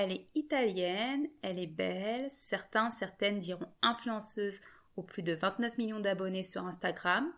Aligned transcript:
Elle 0.00 0.12
est 0.12 0.28
italienne, 0.36 1.26
elle 1.42 1.58
est 1.58 1.66
belle, 1.66 2.30
certains, 2.30 2.92
certaines 2.92 3.40
diront 3.40 3.66
influenceuse 3.82 4.60
aux 4.96 5.02
plus 5.02 5.24
de 5.24 5.34
29 5.34 5.76
millions 5.76 5.98
d'abonnés 5.98 6.44
sur 6.44 6.64
Instagram. 6.64 7.28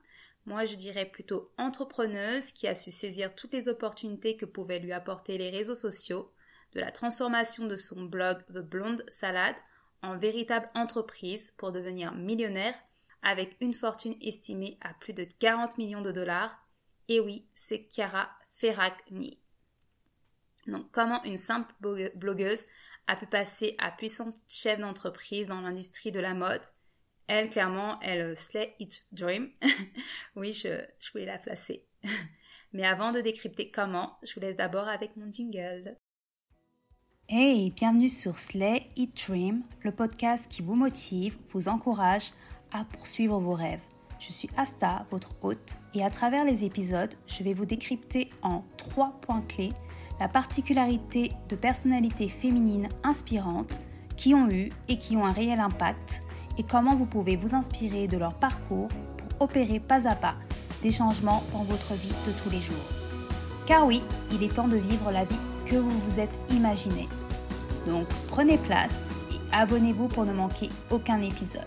Moi, 0.44 0.66
je 0.66 0.74
dirais 0.74 1.06
plutôt 1.06 1.50
entrepreneuse 1.56 2.52
qui 2.52 2.68
a 2.68 2.74
su 2.74 2.90
saisir 2.90 3.34
toutes 3.34 3.54
les 3.54 3.70
opportunités 3.70 4.36
que 4.36 4.44
pouvaient 4.44 4.78
lui 4.78 4.92
apporter 4.92 5.38
les 5.38 5.48
réseaux 5.48 5.74
sociaux, 5.74 6.34
de 6.74 6.80
la 6.80 6.90
transformation 6.90 7.64
de 7.64 7.76
son 7.76 8.02
blog 8.02 8.44
The 8.48 8.58
Blonde 8.58 9.04
Salad 9.08 9.56
en 10.02 10.18
véritable 10.18 10.68
entreprise 10.74 11.52
pour 11.52 11.72
devenir 11.72 12.12
millionnaire 12.12 12.74
avec 13.22 13.56
une 13.62 13.72
fortune 13.72 14.16
estimée 14.20 14.76
à 14.82 14.92
plus 14.92 15.14
de 15.14 15.24
40 15.24 15.78
millions 15.78 16.02
de 16.02 16.12
dollars. 16.12 16.62
Et 17.08 17.20
oui, 17.20 17.46
c'est 17.54 17.88
Chiara 17.90 18.28
Ferragni. 18.50 19.40
Donc, 20.70 20.90
comment 20.92 21.22
une 21.24 21.36
simple 21.36 21.72
blogueuse 22.14 22.66
a 23.06 23.16
pu 23.16 23.26
passer 23.26 23.74
à 23.78 23.90
puissante 23.90 24.34
chef 24.48 24.78
d'entreprise 24.78 25.46
dans 25.46 25.60
l'industrie 25.60 26.12
de 26.12 26.20
la 26.20 26.34
mode? 26.34 26.62
Elle, 27.26 27.50
clairement, 27.50 28.00
elle 28.00 28.36
slay 28.36 28.74
it 28.78 29.04
dream. 29.12 29.50
oui, 30.36 30.52
je, 30.52 30.82
je 30.98 31.12
voulais 31.12 31.26
la 31.26 31.38
placer. 31.38 31.86
Mais 32.72 32.84
avant 32.84 33.10
de 33.10 33.20
décrypter 33.20 33.70
comment, 33.70 34.16
je 34.22 34.34
vous 34.34 34.40
laisse 34.40 34.56
d'abord 34.56 34.88
avec 34.88 35.16
mon 35.16 35.30
jingle. 35.30 35.96
Hey, 37.28 37.70
bienvenue 37.70 38.08
sur 38.08 38.38
Slay 38.40 38.90
It 38.96 39.26
Dream, 39.26 39.62
le 39.82 39.92
podcast 39.92 40.50
qui 40.50 40.62
vous 40.62 40.74
motive, 40.74 41.38
vous 41.50 41.68
encourage 41.68 42.32
à 42.72 42.84
poursuivre 42.84 43.38
vos 43.38 43.54
rêves. 43.54 43.84
Je 44.18 44.32
suis 44.32 44.50
Asta, 44.56 45.06
votre 45.10 45.32
hôte, 45.42 45.78
et 45.94 46.04
à 46.04 46.10
travers 46.10 46.44
les 46.44 46.64
épisodes, 46.64 47.14
je 47.26 47.44
vais 47.44 47.54
vous 47.54 47.66
décrypter 47.66 48.30
en 48.42 48.64
trois 48.76 49.12
points 49.20 49.42
clés 49.42 49.72
la 50.20 50.28
particularité 50.28 51.32
de 51.48 51.56
personnalités 51.56 52.28
féminines 52.28 52.88
inspirantes 53.02 53.80
qui 54.16 54.34
ont 54.34 54.50
eu 54.50 54.70
et 54.88 54.98
qui 54.98 55.16
ont 55.16 55.24
un 55.24 55.32
réel 55.32 55.58
impact 55.58 56.22
et 56.58 56.62
comment 56.62 56.94
vous 56.94 57.06
pouvez 57.06 57.36
vous 57.36 57.54
inspirer 57.54 58.06
de 58.06 58.18
leur 58.18 58.34
parcours 58.34 58.88
pour 59.16 59.48
opérer 59.48 59.80
pas 59.80 60.06
à 60.06 60.14
pas 60.14 60.34
des 60.82 60.92
changements 60.92 61.42
dans 61.52 61.64
votre 61.64 61.94
vie 61.94 62.12
de 62.26 62.32
tous 62.42 62.50
les 62.50 62.60
jours. 62.60 62.76
Car 63.64 63.86
oui, 63.86 64.02
il 64.30 64.42
est 64.42 64.54
temps 64.54 64.68
de 64.68 64.76
vivre 64.76 65.10
la 65.10 65.24
vie 65.24 65.36
que 65.64 65.76
vous 65.76 66.00
vous 66.00 66.20
êtes 66.20 66.36
imaginé. 66.50 67.08
Donc 67.86 68.06
prenez 68.28 68.58
place 68.58 69.08
et 69.32 69.54
abonnez-vous 69.54 70.08
pour 70.08 70.26
ne 70.26 70.32
manquer 70.34 70.68
aucun 70.90 71.20
épisode. 71.22 71.62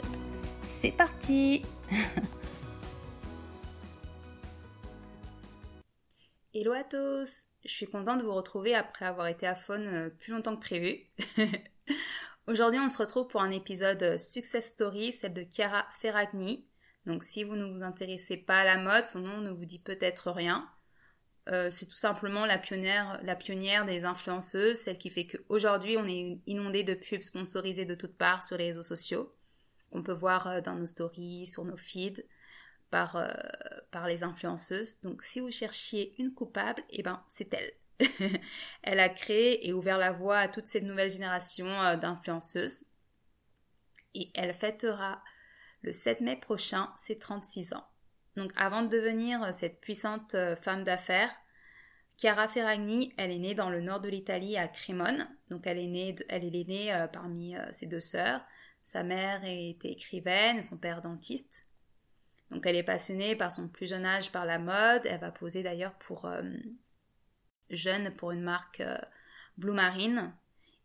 C'est 0.64 0.92
parti 0.92 1.64
Hello 6.64 6.72
à 6.72 6.86
tous 6.86 7.48
Je 7.66 7.72
suis 7.72 7.88
contente 7.88 8.20
de 8.20 8.24
vous 8.24 8.34
retrouver 8.34 8.74
après 8.74 9.04
avoir 9.04 9.28
été 9.28 9.46
à 9.46 9.54
Faune 9.54 9.86
euh, 9.86 10.10
plus 10.10 10.32
longtemps 10.32 10.56
que 10.56 10.62
prévu. 10.62 10.98
Aujourd'hui, 12.48 12.80
on 12.80 12.88
se 12.88 13.00
retrouve 13.00 13.28
pour 13.28 13.42
un 13.42 13.52
épisode 13.52 14.18
Success 14.18 14.68
Story, 14.68 15.12
celle 15.12 15.34
de 15.34 15.46
Chiara 15.52 15.86
Ferragni. 16.00 16.66
Donc 17.06 17.26
si 17.26 17.44
vous 17.44 17.58
ne 17.58 17.66
vous 17.66 17.84
intéressez 17.84 18.38
pas 18.38 18.62
à 18.62 18.64
la 18.64 18.78
mode, 18.78 19.08
son 19.08 19.20
nom 19.20 19.42
ne 19.42 19.50
vous 19.50 19.66
dit 19.66 19.80
peut-être 19.80 20.32
rien. 20.32 20.70
Euh, 21.50 21.70
c'est 21.70 21.86
tout 21.86 21.98
simplement 21.98 22.46
la 22.46 22.58
pionnière, 22.58 23.20
la 23.24 23.36
pionnière 23.36 23.84
des 23.84 24.06
influenceuses, 24.06 24.78
celle 24.78 24.98
qui 24.98 25.10
fait 25.10 25.28
qu'aujourd'hui 25.28 25.98
on 25.98 26.06
est 26.06 26.40
inondé 26.48 26.86
de 26.86 26.94
pubs 26.94 27.24
sponsorisées 27.24 27.84
de 27.84 27.96
toutes 27.96 28.18
parts 28.18 28.42
sur 28.42 28.56
les 28.56 28.68
réseaux 28.68 28.84
sociaux. 28.84 29.36
On 29.92 30.02
peut 30.02 30.14
voir 30.14 30.48
euh, 30.48 30.62
dans 30.62 30.76
nos 30.76 30.86
stories, 30.86 31.46
sur 31.46 31.66
nos 31.66 31.76
feeds, 31.76 32.24
par, 32.94 33.16
euh, 33.16 33.28
par 33.90 34.08
les 34.08 34.24
influenceuses. 34.24 35.02
Donc 35.02 35.24
si 35.24 35.40
vous 35.40 35.50
cherchiez 35.50 36.14
une 36.22 36.32
coupable, 36.32 36.84
eh 36.92 37.02
ben 37.02 37.24
c'est 37.28 37.52
elle. 37.52 37.74
elle 38.84 39.00
a 39.00 39.10
créé 39.10 39.68
et 39.68 39.74
ouvert 39.74 39.98
la 39.98 40.12
voie 40.12 40.38
à 40.38 40.48
toute 40.48 40.68
cette 40.68 40.84
nouvelle 40.84 41.10
génération 41.10 41.66
d'influenceuses. 41.98 42.86
Et 44.14 44.30
elle 44.36 44.54
fêtera 44.54 45.24
le 45.82 45.92
7 45.92 46.22
mai 46.22 46.36
prochain 46.36 46.94
ses 46.98 47.18
36 47.18 47.74
ans. 47.74 47.88
Donc 48.36 48.52
avant 48.56 48.84
de 48.84 48.90
devenir 48.90 49.42
euh, 49.42 49.52
cette 49.52 49.82
puissante 49.82 50.36
euh, 50.36 50.56
femme 50.56 50.84
d'affaires, 50.84 51.34
Chiara 52.18 52.48
Ferragni, 52.48 53.12
elle 53.18 53.32
est 53.32 53.40
née 53.40 53.56
dans 53.56 53.72
le 53.72 53.82
nord 53.82 54.00
de 54.00 54.10
l'Italie 54.10 54.56
à 54.56 54.68
Crémone. 54.68 55.28
Donc 55.50 55.66
elle 55.66 55.80
est 55.80 55.88
née, 55.88 56.16
elle 56.30 56.46
est 56.46 56.68
née 56.68 56.94
euh, 56.94 57.08
parmi 57.08 57.56
ses 57.72 57.88
deux 57.88 58.00
sœurs. 58.00 58.46
Sa 58.84 59.02
mère 59.02 59.42
était 59.46 59.92
écrivaine 59.92 60.62
son 60.62 60.78
père 60.78 61.02
dentiste. 61.02 61.73
Donc 62.54 62.66
elle 62.66 62.76
est 62.76 62.84
passionnée 62.84 63.36
par 63.36 63.52
son 63.52 63.68
plus 63.68 63.88
jeune 63.88 64.06
âge 64.06 64.32
par 64.32 64.46
la 64.46 64.60
mode. 64.60 65.06
Elle 65.06 65.20
va 65.20 65.32
poser 65.32 65.64
d'ailleurs 65.64 65.94
pour 65.96 66.30
jeune 67.70 68.12
pour 68.12 68.32
une 68.32 68.42
marque 68.42 68.84
Blue 69.58 69.74
Marine. 69.74 70.34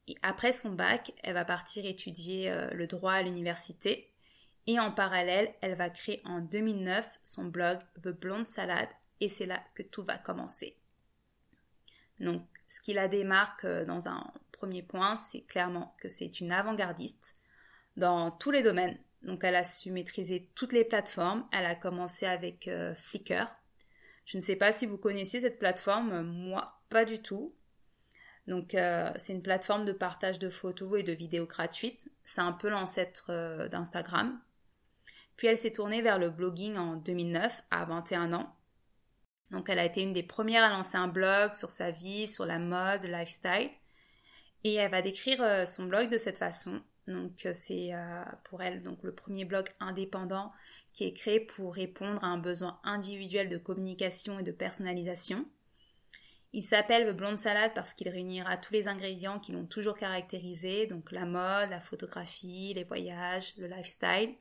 Et 0.07 0.17
après 0.23 0.53
son 0.53 0.71
bac, 0.71 1.13
elle 1.23 1.35
va 1.35 1.45
partir 1.45 1.85
étudier 1.85 2.51
le 2.73 2.87
droit 2.87 3.13
à 3.13 3.23
l'université. 3.23 4.11
Et 4.67 4.79
en 4.79 4.93
parallèle, 4.93 5.55
elle 5.61 5.77
va 5.77 5.89
créer 5.89 6.21
en 6.25 6.41
2009 6.41 7.07
son 7.23 7.45
blog 7.45 7.79
The 8.03 8.09
Blonde 8.09 8.47
Salad 8.47 8.89
et 9.21 9.29
c'est 9.29 9.47
là 9.47 9.63
que 9.75 9.83
tout 9.83 10.05
va 10.05 10.19
commencer. 10.19 10.77
Donc, 12.21 12.43
ce 12.69 12.81
qui 12.81 12.93
la 12.93 13.09
démarque 13.09 13.65
euh, 13.65 13.85
dans 13.85 14.09
un 14.09 14.31
premier 14.53 14.83
point, 14.83 15.17
c'est 15.17 15.43
clairement 15.43 15.97
que 16.01 16.09
c'est 16.09 16.41
une 16.41 16.53
avant-gardiste 16.53 17.41
dans 17.97 18.31
tous 18.31 18.51
les 18.51 18.63
domaines. 18.63 18.99
Donc, 19.23 19.45
elle 19.45 19.57
a 19.57 19.65
su 19.65 19.91
maîtriser 19.91 20.51
toutes 20.55 20.73
les 20.73 20.85
plateformes. 20.85 21.47
Elle 21.53 21.67
a 21.67 21.75
commencé 21.75 22.27
avec 22.27 22.69
euh, 22.69 22.95
Flickr. 22.95 23.47
Je 24.25 24.37
ne 24.37 24.43
sais 24.43 24.57
pas 24.57 24.73
si 24.73 24.87
vous 24.87 24.99
connaissez 24.99 25.41
cette 25.41 25.59
plateforme, 25.59 26.23
moi 26.23 26.83
pas 26.91 27.05
du 27.05 27.21
tout. 27.21 27.55
Donc 28.47 28.75
euh, 28.75 29.11
c'est 29.17 29.33
une 29.33 29.43
plateforme 29.43 29.85
de 29.85 29.93
partage 29.93 30.39
de 30.39 30.49
photos 30.49 31.01
et 31.01 31.03
de 31.03 31.13
vidéos 31.13 31.47
gratuites. 31.47 32.11
C'est 32.25 32.43
un 32.43 32.53
peu 32.53 32.69
l'ancêtre 32.69 33.69
d'Instagram. 33.71 34.39
Puis 35.39 35.47
elle 35.47 35.57
s'est 35.57 35.73
tournée 35.73 36.03
vers 36.03 36.19
le 36.19 36.31
blogging 36.31 36.77
en 36.77 36.97
2009, 36.97 37.63
à 37.71 37.85
21 37.85 38.33
ans. 38.33 38.55
Donc 39.51 39.69
elle 39.71 39.79
a 39.79 39.85
été 39.85 40.03
une 40.03 40.13
des 40.13 40.25
premières 40.25 40.65
à 40.65 40.69
lancer 40.69 40.99
un 40.99 41.09
blog 41.09 41.55
sur 41.55 41.71
sa 41.71 41.91
vie, 41.91 42.27
sur 42.27 42.45
la 42.45 42.59
mode, 42.59 43.03
le 43.05 43.13
lifestyle. 43.13 43.71
Et 44.65 44.75
elle 44.75 44.91
va 44.91 45.03
décrire 45.03 45.43
euh, 45.43 45.65
son 45.65 45.85
blog 45.85 46.11
de 46.11 46.19
cette 46.19 46.39
façon. 46.39 46.83
Donc 47.07 47.47
euh, 47.47 47.53
c'est 47.55 47.95
euh, 47.95 48.23
pour 48.45 48.63
elle 48.63 48.83
donc 48.83 49.03
le 49.03 49.15
premier 49.15 49.45
blog 49.45 49.69
indépendant 49.81 50.53
qui 50.93 51.05
est 51.05 51.13
créé 51.13 51.41
pour 51.41 51.75
répondre 51.75 52.23
à 52.23 52.27
un 52.27 52.39
besoin 52.39 52.81
individuel 52.83 53.49
de 53.49 53.59
communication 53.59 54.39
et 54.39 54.43
de 54.43 54.53
personnalisation. 54.53 55.47
Il 56.53 56.63
s'appelle 56.63 57.07
The 57.07 57.17
Blonde 57.17 57.39
Salad 57.39 57.73
parce 57.75 57.95
qu'il 57.95 58.09
réunira 58.09 58.57
tous 58.57 58.73
les 58.73 58.89
ingrédients 58.89 59.39
qui 59.39 59.53
l'ont 59.53 59.67
toujours 59.67 59.97
caractérisé, 59.97 60.87
donc 60.87 61.13
la 61.13 61.27
mode, 61.27 61.71
la 61.71 61.81
photographie, 61.81 62.73
les 62.75 62.85
voyages, 62.85 63.55
le 63.59 63.67
lifestyle 63.67 64.35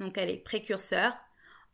donc 0.00 0.18
elle 0.18 0.30
est 0.30 0.38
précurseur. 0.38 1.12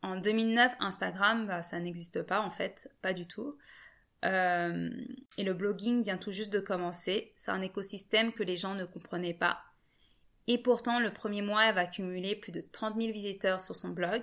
En 0.02 0.16
2009, 0.16 0.72
Instagram, 0.80 1.46
bah, 1.46 1.62
ça 1.62 1.78
n'existe 1.78 2.22
pas 2.22 2.40
en 2.40 2.50
fait, 2.50 2.90
pas 3.02 3.12
du 3.12 3.26
tout. 3.26 3.56
Euh, 4.24 4.90
et 5.38 5.44
le 5.44 5.54
blogging 5.54 6.02
vient 6.02 6.18
tout 6.18 6.32
juste 6.32 6.52
de 6.52 6.60
commencer. 6.60 7.32
C'est 7.36 7.50
un 7.50 7.62
écosystème 7.62 8.32
que 8.32 8.42
les 8.42 8.56
gens 8.56 8.74
ne 8.74 8.84
comprenaient 8.84 9.34
pas. 9.34 9.60
Et 10.46 10.58
pourtant, 10.58 10.98
le 10.98 11.12
premier 11.12 11.42
mois, 11.42 11.66
elle 11.66 11.74
va 11.74 11.82
accumuler 11.82 12.34
plus 12.34 12.52
de 12.52 12.60
30 12.60 12.96
000 12.96 13.12
visiteurs 13.12 13.60
sur 13.60 13.76
son 13.76 13.90
blog. 13.90 14.22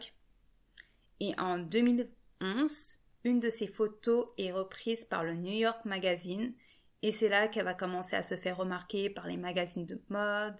Et 1.19 1.34
en 1.40 1.58
2011, 1.58 3.00
une 3.24 3.40
de 3.40 3.50
ses 3.50 3.68
photos 3.68 4.28
est 4.38 4.52
reprise 4.52 5.06
par 5.06 5.24
le 5.24 5.34
New 5.34 5.53
York 5.53 5.85
Magazine. 5.85 6.53
Et 7.02 7.12
c'est 7.12 7.29
là 7.29 7.47
qu'elle 7.47 7.66
va 7.66 7.74
commencer 7.74 8.16
à 8.16 8.24
se 8.24 8.35
faire 8.35 8.58
remarquer 8.58 9.09
par 9.09 9.28
les 9.28 9.38
magazines 9.38 9.85
de 9.85 10.02
mode 10.09 10.59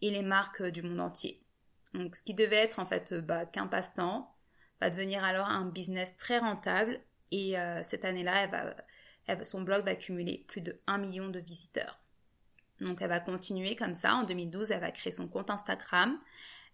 et 0.00 0.10
les 0.10 0.22
marques 0.22 0.62
du 0.62 0.82
monde 0.82 1.00
entier. 1.00 1.42
Donc, 1.94 2.14
ce 2.14 2.22
qui 2.22 2.34
devait 2.34 2.56
être 2.56 2.78
en 2.78 2.86
fait 2.86 3.14
bah, 3.14 3.46
qu'un 3.46 3.66
passe-temps 3.66 4.34
va 4.80 4.90
devenir 4.90 5.24
alors 5.24 5.48
un 5.48 5.64
business 5.64 6.16
très 6.16 6.38
rentable 6.38 7.00
et 7.30 7.58
euh, 7.58 7.82
cette 7.82 8.04
année-là, 8.04 8.48
son 9.42 9.62
blog 9.62 9.84
va 9.84 9.92
accumuler 9.92 10.44
plus 10.48 10.60
de 10.60 10.76
1 10.86 10.98
million 10.98 11.28
de 11.28 11.40
visiteurs. 11.40 11.98
Donc 12.80 13.02
elle 13.02 13.08
va 13.08 13.20
continuer 13.20 13.76
comme 13.76 13.94
ça. 13.94 14.14
En 14.14 14.24
2012, 14.24 14.70
elle 14.70 14.80
va 14.80 14.90
créer 14.90 15.10
son 15.10 15.28
compte 15.28 15.50
Instagram. 15.50 16.18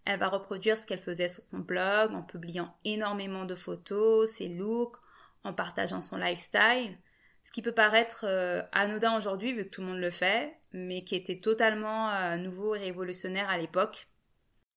Elle 0.04 0.18
va 0.18 0.28
reproduire 0.28 0.76
ce 0.76 0.86
qu'elle 0.86 1.00
faisait 1.00 1.28
sur 1.28 1.44
son 1.44 1.58
blog 1.58 2.12
en 2.12 2.22
publiant 2.22 2.76
énormément 2.84 3.46
de 3.46 3.54
photos, 3.54 4.30
ses 4.30 4.48
looks, 4.48 4.96
en 5.44 5.54
partageant 5.54 6.00
son 6.00 6.16
lifestyle. 6.16 6.94
Ce 7.42 7.52
qui 7.52 7.62
peut 7.62 7.72
paraître 7.72 8.24
euh, 8.28 8.62
anodin 8.72 9.16
aujourd'hui 9.16 9.52
vu 9.54 9.64
que 9.64 9.70
tout 9.70 9.80
le 9.80 9.88
monde 9.88 10.00
le 10.00 10.10
fait, 10.10 10.54
mais 10.72 11.04
qui 11.04 11.14
était 11.14 11.40
totalement 11.40 12.36
nouveau 12.36 12.74
et 12.74 12.80
révolutionnaire 12.80 13.48
à 13.48 13.58
l'époque. 13.58 14.06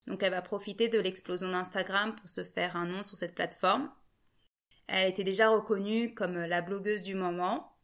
Donc 0.07 0.23
elle 0.23 0.31
va 0.31 0.41
profiter 0.41 0.88
de 0.88 1.00
l'explosion 1.00 1.50
d'Instagram 1.50 2.15
pour 2.15 2.30
se 2.30 2.44
faire 2.44 2.75
un 2.75 2.85
nom 2.85 3.03
sur 3.03 3.18
cette 3.18 3.35
plateforme. 3.35 3.91
Elle 4.88 5.10
était 5.10 5.24
déjà 5.24 5.50
reconnue 5.50 6.13
comme 6.13 6.38
la 6.38 6.62
blogueuse 6.62 7.04
du 7.04 7.16
moment. 7.16 7.75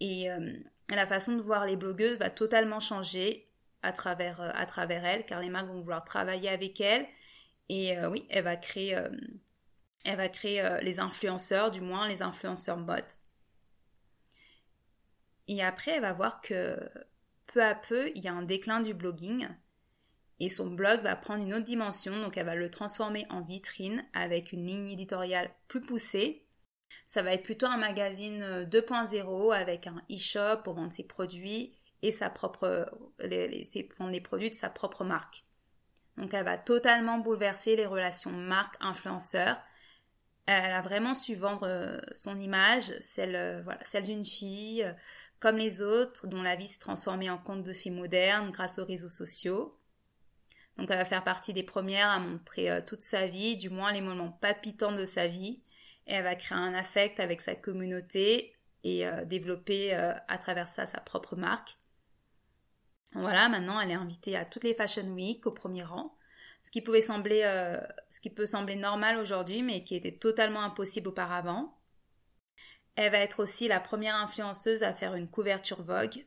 Et 0.00 0.30
euh, 0.30 0.52
la 0.90 1.06
façon 1.06 1.36
de 1.36 1.42
voir 1.42 1.66
les 1.66 1.76
blogueuses 1.76 2.18
va 2.18 2.30
totalement 2.30 2.80
changer 2.80 3.48
à 3.82 3.92
travers, 3.92 4.40
euh, 4.40 4.50
à 4.54 4.66
travers 4.66 5.04
elle, 5.04 5.24
car 5.24 5.40
les 5.40 5.50
marques 5.50 5.68
vont 5.68 5.80
vouloir 5.80 6.04
travailler 6.04 6.48
avec 6.48 6.80
elle. 6.80 7.06
Et 7.68 7.96
euh, 7.96 8.10
oui, 8.10 8.26
elle 8.30 8.44
va 8.44 8.56
créer, 8.56 8.98
elle 10.04 10.16
va 10.16 10.28
créer 10.28 10.78
les 10.82 10.98
influenceurs, 10.98 11.70
du 11.70 11.80
moins 11.80 12.08
les 12.08 12.22
influenceurs 12.22 12.78
bots. 12.78 12.94
Et 15.46 15.62
après, 15.62 15.92
elle 15.92 16.02
va 16.02 16.12
voir 16.12 16.40
que 16.40 16.76
peu 17.46 17.62
à 17.62 17.74
peu, 17.74 18.10
il 18.14 18.24
y 18.24 18.28
a 18.28 18.32
un 18.32 18.42
déclin 18.42 18.80
du 18.80 18.94
blogging. 18.94 19.48
Et 20.40 20.48
son 20.48 20.70
blog 20.70 21.02
va 21.02 21.16
prendre 21.16 21.42
une 21.42 21.54
autre 21.54 21.64
dimension, 21.64 22.18
donc 22.20 22.36
elle 22.36 22.46
va 22.46 22.54
le 22.54 22.70
transformer 22.70 23.26
en 23.30 23.42
vitrine 23.42 24.04
avec 24.14 24.52
une 24.52 24.66
ligne 24.66 24.88
éditoriale 24.88 25.50
plus 25.68 25.80
poussée. 25.80 26.46
Ça 27.06 27.22
va 27.22 27.34
être 27.34 27.42
plutôt 27.42 27.66
un 27.66 27.76
magazine 27.76 28.64
2.0 28.64 29.54
avec 29.54 29.86
un 29.86 30.02
e-shop 30.10 30.62
pour 30.64 30.74
vendre 30.74 30.92
ses 30.92 31.06
produits 31.06 31.74
et 32.02 32.10
sa 32.10 32.30
propre, 32.30 32.90
les, 33.20 33.48
les, 33.48 33.88
vendre 33.98 34.12
les 34.12 34.20
produits 34.20 34.50
de 34.50 34.54
sa 34.54 34.70
propre 34.70 35.04
marque. 35.04 35.44
Donc 36.16 36.34
elle 36.34 36.44
va 36.44 36.58
totalement 36.58 37.18
bouleverser 37.18 37.76
les 37.76 37.86
relations 37.86 38.30
marque-influenceur. 38.30 39.56
Elle 40.46 40.72
a 40.72 40.80
vraiment 40.80 41.14
su 41.14 41.34
vendre 41.34 41.66
euh, 41.66 41.98
son 42.12 42.38
image, 42.38 42.92
celle, 43.00 43.36
euh, 43.36 43.62
voilà, 43.62 43.80
celle 43.84 44.04
d'une 44.04 44.24
fille 44.24 44.82
euh, 44.82 44.92
comme 45.38 45.56
les 45.56 45.82
autres, 45.82 46.26
dont 46.26 46.42
la 46.42 46.56
vie 46.56 46.66
s'est 46.66 46.78
transformée 46.78 47.30
en 47.30 47.38
conte 47.38 47.62
de 47.62 47.72
fées 47.72 47.90
moderne 47.90 48.50
grâce 48.50 48.78
aux 48.78 48.84
réseaux 48.84 49.08
sociaux. 49.08 49.78
Donc 50.80 50.90
elle 50.90 50.98
va 50.98 51.04
faire 51.04 51.22
partie 51.22 51.52
des 51.52 51.62
premières 51.62 52.08
à 52.08 52.18
montrer 52.18 52.84
toute 52.86 53.02
sa 53.02 53.26
vie, 53.26 53.56
du 53.56 53.70
moins 53.70 53.92
les 53.92 54.00
moments 54.00 54.32
palpitants 54.32 54.92
de 54.92 55.04
sa 55.04 55.28
vie. 55.28 55.62
Et 56.06 56.14
elle 56.14 56.24
va 56.24 56.34
créer 56.34 56.58
un 56.58 56.74
affect 56.74 57.20
avec 57.20 57.40
sa 57.40 57.54
communauté 57.54 58.56
et 58.82 59.04
développer 59.26 59.92
à 59.92 60.38
travers 60.38 60.68
ça 60.68 60.86
sa 60.86 61.00
propre 61.00 61.36
marque. 61.36 61.76
Voilà, 63.14 63.48
maintenant 63.48 63.80
elle 63.80 63.90
est 63.90 63.94
invitée 63.94 64.36
à 64.36 64.44
toutes 64.44 64.64
les 64.64 64.74
Fashion 64.74 65.06
Week 65.08 65.44
au 65.46 65.50
premier 65.50 65.82
rang, 65.82 66.16
ce 66.62 66.70
qui 66.70 66.82
euh, 66.86 67.80
ce 68.08 68.20
qui 68.20 68.30
peut 68.30 68.46
sembler 68.46 68.76
normal 68.76 69.16
aujourd'hui, 69.18 69.62
mais 69.62 69.82
qui 69.82 69.96
était 69.96 70.16
totalement 70.16 70.62
impossible 70.62 71.08
auparavant. 71.08 71.76
Elle 72.94 73.12
va 73.12 73.18
être 73.18 73.40
aussi 73.40 73.66
la 73.66 73.80
première 73.80 74.14
influenceuse 74.14 74.82
à 74.82 74.92
faire 74.92 75.14
une 75.14 75.28
couverture 75.28 75.82
Vogue. 75.82 76.24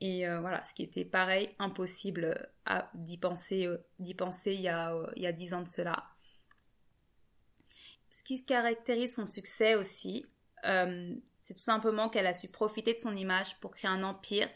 Et 0.00 0.28
euh, 0.28 0.40
voilà, 0.40 0.62
ce 0.64 0.74
qui 0.74 0.82
était 0.82 1.04
pareil, 1.04 1.48
impossible 1.58 2.50
d'y 2.94 3.18
penser, 3.18 3.66
euh, 3.66 3.78
penser 4.16 4.54
il 4.54 4.60
y, 4.60 4.68
a, 4.68 5.32
10 5.32 5.54
ans 5.54 5.62
de 5.62 5.68
cela. 5.68 6.02
Ce 8.10 8.22
qui 8.24 8.44
caractérise 8.44 9.14
son 9.14 9.26
succès 9.26 9.74
aussi, 9.74 10.26
c'est 10.62 11.54
tout 11.54 11.60
simplement 11.60 12.08
qu'elle 12.08 12.26
a 12.26 12.34
su 12.34 12.48
profiter 12.48 12.92
de 12.92 12.98
son 12.98 13.14
image 13.14 13.58
pour 13.60 13.70
créer 13.70 13.90
un 13.90 14.02
empire 14.02 14.48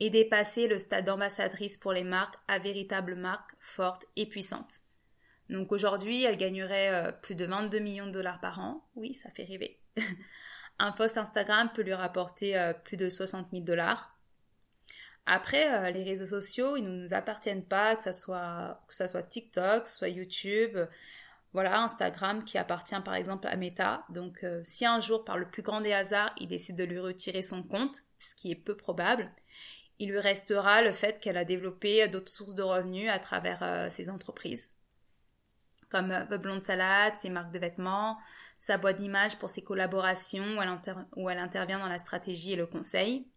et 0.00 0.10
dépasser 0.10 0.66
le 0.66 0.78
stade 0.78 1.04
d'ambassadrice 1.04 1.76
pour 1.76 1.92
les 1.92 2.04
marques 2.04 2.36
à 2.48 2.58
véritable 2.58 3.16
marque 3.16 3.52
forte 3.58 4.06
et 4.16 4.26
puissante. 4.26 4.80
Donc 5.50 5.72
aujourd'hui, 5.72 6.24
elle 6.24 6.36
gagnerait 6.36 6.88
euh, 6.90 7.12
plus 7.12 7.34
de 7.34 7.44
22 7.44 7.78
millions 7.80 8.06
de 8.06 8.12
dollars 8.12 8.40
par 8.40 8.60
an. 8.60 8.86
Oui, 8.94 9.12
ça 9.12 9.30
fait 9.30 9.44
rêver. 9.44 9.80
Un 10.78 10.92
post 10.92 11.18
Instagram 11.18 11.70
peut 11.74 11.82
lui 11.82 11.92
rapporter 11.92 12.56
euh, 12.56 12.72
plus 12.72 12.96
de 12.96 13.08
60 13.08 13.48
000 13.50 13.64
dollars. 13.64 14.08
Après, 15.26 15.72
euh, 15.72 15.90
les 15.90 16.02
réseaux 16.02 16.26
sociaux, 16.26 16.76
ils 16.76 16.84
ne 16.84 17.02
nous 17.02 17.14
appartiennent 17.14 17.64
pas, 17.64 17.96
que 17.96 18.02
ce 18.02 18.12
soit, 18.12 18.82
que 18.88 18.94
ça 18.94 19.08
soit 19.08 19.22
TikTok, 19.22 19.86
soit 19.86 20.08
YouTube, 20.08 20.78
voilà, 21.52 21.80
Instagram 21.80 22.44
qui 22.44 22.58
appartient 22.58 23.00
par 23.04 23.14
exemple 23.14 23.48
à 23.48 23.56
Meta. 23.56 24.04
Donc 24.08 24.44
si 24.62 24.86
un 24.86 25.00
jour, 25.00 25.24
par 25.24 25.36
le 25.36 25.48
plus 25.48 25.62
grand 25.62 25.80
des 25.80 25.92
hasards, 25.92 26.32
il 26.38 26.46
décide 26.46 26.76
de 26.76 26.84
lui 26.84 27.00
retirer 27.00 27.42
son 27.42 27.62
compte, 27.64 28.02
ce 28.18 28.36
qui 28.36 28.52
est 28.52 28.56
peu 28.56 28.76
probable, 28.76 29.32
il 30.00 30.08
lui 30.08 30.18
restera 30.18 30.80
le 30.82 30.92
fait 30.92 31.20
qu'elle 31.20 31.36
a 31.36 31.44
développé 31.44 32.08
d'autres 32.08 32.32
sources 32.32 32.54
de 32.54 32.62
revenus 32.62 33.10
à 33.10 33.18
travers 33.18 33.62
euh, 33.62 33.90
ses 33.90 34.08
entreprises, 34.08 34.74
comme 35.90 36.10
euh, 36.10 36.38
Blonde 36.38 36.62
Salade, 36.62 37.16
ses 37.16 37.28
marques 37.28 37.52
de 37.52 37.58
vêtements, 37.58 38.18
sa 38.58 38.78
boîte 38.78 38.96
d'images 38.96 39.36
pour 39.36 39.50
ses 39.50 39.62
collaborations 39.62 40.56
où 41.16 41.28
elle 41.30 41.38
intervient 41.38 41.78
dans 41.78 41.88
la 41.88 41.98
stratégie 41.98 42.52
et 42.52 42.56
le 42.56 42.66
conseil. 42.66 43.28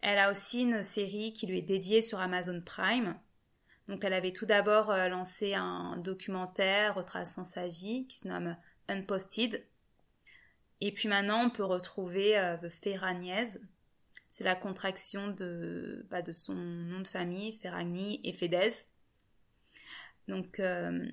Elle 0.00 0.18
a 0.18 0.30
aussi 0.30 0.60
une 0.62 0.82
série 0.82 1.32
qui 1.32 1.46
lui 1.46 1.58
est 1.58 1.62
dédiée 1.62 2.00
sur 2.00 2.20
Amazon 2.20 2.60
Prime. 2.60 3.18
Donc 3.88 4.04
elle 4.04 4.12
avait 4.12 4.32
tout 4.32 4.46
d'abord 4.46 4.90
euh, 4.90 5.08
lancé 5.08 5.54
un 5.54 5.96
documentaire 5.96 6.94
retraçant 6.94 7.44
sa 7.44 7.68
vie 7.68 8.06
qui 8.06 8.18
se 8.18 8.28
nomme 8.28 8.56
Unposted. 8.88 9.64
Et 10.80 10.92
puis 10.92 11.08
maintenant 11.08 11.46
on 11.46 11.50
peut 11.50 11.64
retrouver 11.64 12.56
The 12.62 12.68
Ferragnez, 12.68 13.58
c'est 14.30 14.44
la 14.44 14.54
contraction 14.54 15.28
de, 15.28 16.06
bah, 16.10 16.22
de 16.22 16.32
son 16.32 16.54
nom 16.54 17.00
de 17.00 17.08
famille, 17.08 17.54
Ferragni 17.54 18.20
et 18.24 18.32
Fedez. 18.32 18.68
Donc, 20.28 20.60
euh, 20.60 21.08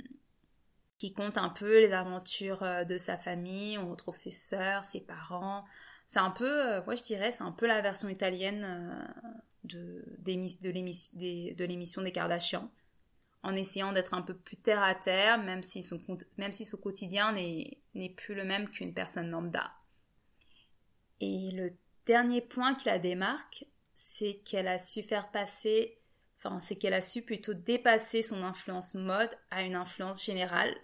qui 0.98 1.14
compte 1.14 1.38
un 1.38 1.50
peu 1.50 1.80
les 1.80 1.92
aventures 1.92 2.64
euh, 2.64 2.84
de 2.84 2.98
sa 2.98 3.18
famille. 3.18 3.78
On 3.78 3.90
retrouve 3.90 4.16
ses 4.16 4.32
sœurs, 4.32 4.86
ses 4.86 5.02
parents. 5.02 5.66
C'est 6.08 6.20
un 6.20 6.32
peu, 6.32 6.74
euh, 6.74 6.84
moi 6.86 6.96
je 6.96 7.04
dirais, 7.04 7.32
c'est 7.32 7.44
un 7.44 7.52
peu 7.52 7.68
la 7.68 7.82
version 7.82 8.10
italienne 8.10 9.14
de, 9.64 10.06
de 10.20 11.64
l'émission 11.66 12.02
des 12.02 12.12
Kardashians. 12.12 12.72
En 13.44 13.56
essayant 13.56 13.92
d'être 13.92 14.16
un 14.16 14.24
peu 14.24 14.36
plus 14.36 14.58
terre 14.58 14.82
à 14.82 14.96
terre, 14.96 15.38
même 15.38 15.62
si 15.62 15.84
son, 15.84 16.02
même 16.38 16.52
si 16.52 16.66
son 16.66 16.78
quotidien 16.78 17.32
n'est 17.32 18.10
plus 18.18 18.34
le 18.34 18.44
même 18.44 18.70
qu'une 18.70 18.94
personne 18.94 19.30
lambda. 19.30 19.72
Et 21.20 21.52
le 21.52 21.76
Dernier 22.06 22.42
point 22.42 22.76
qui 22.76 22.88
la 22.88 23.00
démarque, 23.00 23.66
c'est 23.96 24.36
qu'elle 24.46 24.68
a 24.68 24.78
su 24.78 25.02
faire 25.02 25.32
passer, 25.32 25.98
enfin, 26.38 26.60
c'est 26.60 26.76
qu'elle 26.76 26.94
a 26.94 27.02
su 27.02 27.24
plutôt 27.24 27.56
dépasser 27.56 28.22
son 28.22 28.44
influence 28.44 28.94
mode 28.94 29.36
à 29.50 29.64
une 29.64 29.76
influence 29.76 30.24
générale. 30.24 30.76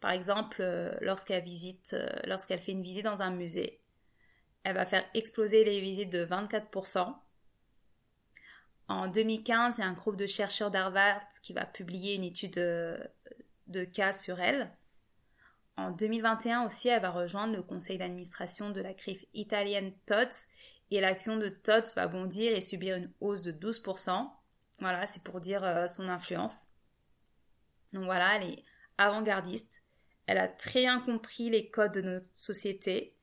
Par 0.00 0.12
exemple, 0.12 0.62
euh, 0.62 0.92
euh, 0.92 1.00
lorsqu'elle 1.02 2.60
fait 2.60 2.72
une 2.72 2.82
visite 2.82 3.04
dans 3.04 3.22
un 3.22 3.30
musée, 3.30 3.80
elle 4.62 4.74
va 4.74 4.86
faire 4.86 5.04
exploser 5.14 5.64
les 5.64 5.80
visites 5.80 6.10
de 6.10 6.24
24%. 6.24 7.14
En 8.88 9.08
2015, 9.08 9.78
il 9.78 9.80
y 9.80 9.84
a 9.84 9.88
un 9.88 9.92
groupe 9.92 10.16
de 10.16 10.26
chercheurs 10.26 10.70
d'Harvard 10.70 11.20
qui 11.42 11.52
va 11.52 11.66
publier 11.66 12.14
une 12.14 12.24
étude 12.24 12.58
euh, 12.58 12.98
de 13.66 13.84
cas 13.84 14.12
sur 14.12 14.40
elle. 14.40 14.72
En 15.76 15.90
2021 15.90 16.64
aussi, 16.64 16.88
elle 16.88 17.02
va 17.02 17.10
rejoindre 17.10 17.56
le 17.56 17.62
conseil 17.62 17.98
d'administration 17.98 18.70
de 18.70 18.80
la 18.80 18.94
CRIF 18.94 19.24
italienne 19.34 19.92
TOTS 20.06 20.48
et 20.90 21.00
l'action 21.00 21.36
de 21.36 21.48
TOTS 21.48 21.94
va 21.94 22.06
bondir 22.06 22.52
et 22.52 22.60
subir 22.60 22.96
une 22.96 23.12
hausse 23.20 23.42
de 23.42 23.52
12%. 23.52 24.28
Voilà, 24.80 25.06
c'est 25.06 25.22
pour 25.22 25.40
dire 25.40 25.88
son 25.88 26.08
influence. 26.08 26.66
Donc 27.92 28.04
voilà, 28.04 28.36
elle 28.36 28.50
est 28.50 28.64
avant-gardiste. 28.96 29.84
Elle 30.28 30.36
a 30.36 30.46
très 30.46 30.82
bien 30.82 31.00
compris 31.00 31.48
les 31.48 31.70
codes 31.70 31.94
de 31.94 32.02
notre 32.02 32.28
société 32.36 33.16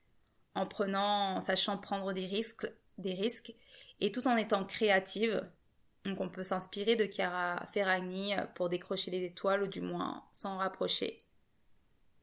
en 0.56 0.66
prenant, 0.66 1.36
en 1.36 1.40
sachant 1.40 1.78
prendre 1.78 2.14
des 2.14 2.26
risques, 2.26 2.68
des 2.98 3.14
risques 3.14 3.54
et 4.02 4.12
tout 4.12 4.28
en 4.28 4.36
étant 4.36 4.66
créative. 4.66 5.44
Donc 6.04 6.20
on 6.20 6.30
peut 6.30 6.42
s'inspirer 6.42 6.96
de 6.96 7.06
Chiara 7.06 7.64
Ferragni 7.72 8.34
pour 8.56 8.70
décrocher 8.70 9.12
les 9.12 9.24
étoiles 9.24 9.62
ou 9.62 9.68
du 9.68 9.82
moins 9.82 10.26
s'en 10.32 10.58
rapprocher. 10.58 11.20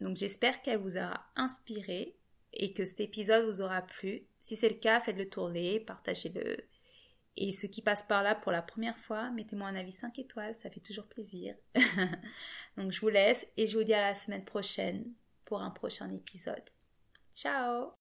Donc 0.01 0.17
j'espère 0.17 0.63
qu'elle 0.63 0.81
vous 0.81 0.97
aura 0.97 1.27
inspiré 1.37 2.17
et 2.53 2.73
que 2.73 2.85
cet 2.85 3.01
épisode 3.01 3.47
vous 3.47 3.63
aura 3.63 3.83
plu. 3.83 4.27
Si 4.41 4.57
c'est 4.57 4.69
le 4.69 4.75
cas, 4.75 4.99
faites-le 4.99 5.31
tourner, 5.31 5.79
partagez-le. 5.79 6.57
Et 7.37 7.51
ceux 7.51 7.69
qui 7.69 7.83
passent 7.83 8.03
par 8.03 8.23
là 8.23 8.35
pour 8.35 8.53
la 8.53 8.63
première 8.63 8.99
fois, 8.99 9.31
mettez-moi 9.31 9.69
un 9.69 9.77
avis 9.77 9.93
5 9.93 10.19
étoiles, 10.19 10.55
ça 10.55 10.71
fait 10.71 10.81
toujours 10.81 11.07
plaisir. 11.07 11.55
Donc 12.77 12.93
je 12.93 13.01
vous 13.01 13.09
laisse 13.09 13.49
et 13.57 13.67
je 13.67 13.79
vous 13.79 13.85
dis 13.85 13.95
à 13.95 14.03
la 14.03 14.15
semaine 14.15 14.45
prochaine 14.45 15.13
pour 15.45 15.63
un 15.63 15.71
prochain 15.71 16.11
épisode. 16.13 16.63
Ciao 17.35 17.93